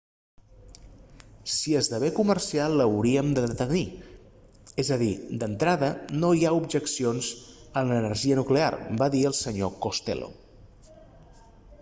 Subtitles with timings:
[1.55, 3.83] si esdevé comercial l'hauríem de tenir
[4.85, 5.11] és a dir
[5.43, 5.91] d'entrada
[6.23, 7.29] no hi ha objeccions
[7.83, 10.33] a l'energia nuclear va dir el sr costello